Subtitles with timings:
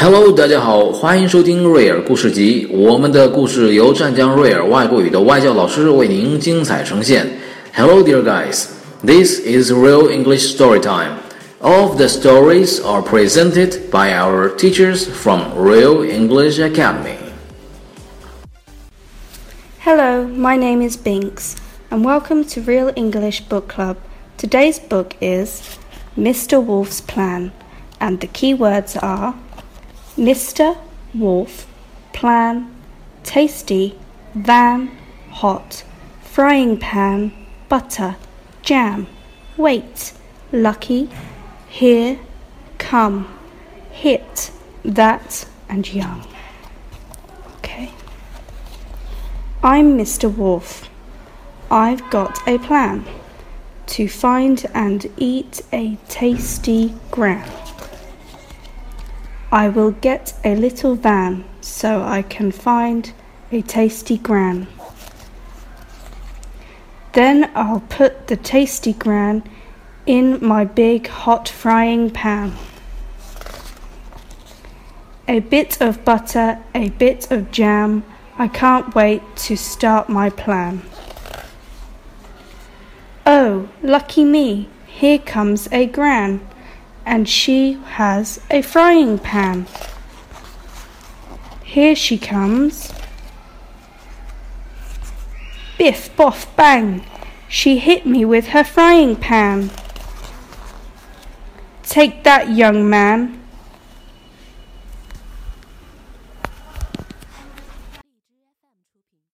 [0.00, 2.68] Hello，大家好，欢迎收听瑞尔故事集。
[2.70, 7.26] 我们的故事由湛江瑞尔外国语的外教老师为您精彩呈现。
[7.74, 8.66] Hello, dear guys.
[9.04, 11.16] This is Real English Story Time.
[11.60, 17.16] All of the stories are presented by our teachers from Real English Academy.
[19.80, 21.56] Hello, my name is Binks,
[21.90, 23.96] and welcome to Real English Book Club.
[24.36, 25.78] Today's book is
[26.18, 26.62] Mr.
[26.62, 27.52] Wolf's Plan,
[27.98, 29.34] and the key words are
[30.17, 30.77] Mr.
[31.13, 31.65] Wolf,
[32.11, 32.69] Plan,
[33.23, 33.97] Tasty,
[34.35, 34.91] Van,
[35.29, 35.85] Hot,
[36.21, 37.31] Frying Pan,
[37.69, 38.17] Butter,
[38.61, 39.07] Jam,
[39.55, 40.11] Wait,
[40.51, 41.09] Lucky,
[41.69, 42.19] Here,
[42.77, 43.33] Come,
[43.91, 44.51] Hit,
[44.83, 46.27] That, and Young.
[47.57, 47.91] Okay.
[49.63, 50.33] I'm Mr.
[50.33, 50.89] Wolf.
[51.69, 53.05] I've got a plan
[53.87, 57.49] to find and eat a tasty gram.
[59.51, 63.11] I will get a little van so I can find
[63.51, 64.67] a tasty gran.
[67.11, 69.43] Then I'll put the tasty gran
[70.05, 72.53] in my big hot frying pan.
[75.27, 78.05] A bit of butter, a bit of jam.
[78.37, 80.81] I can't wait to start my plan.
[83.25, 86.47] Oh, lucky me, here comes a gran,
[87.05, 89.67] and she has a frying pan.
[91.63, 92.93] Here she comes.
[95.77, 97.03] Biff, boff, bang!
[97.47, 99.71] She hit me with her frying pan.
[101.83, 103.40] Take that, young man,